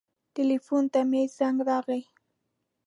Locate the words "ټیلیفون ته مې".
0.35-1.21